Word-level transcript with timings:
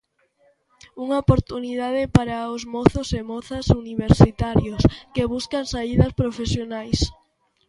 Unha 1.03 1.17
oportunidade 1.23 2.03
para 2.15 2.37
os 2.55 2.63
mozos 2.75 3.07
e 3.19 3.21
mozas 3.31 3.65
universitarios 3.81 4.81
que 5.13 5.29
buscan 5.33 5.65
saídas 5.73 6.15
profesionais. 6.21 6.99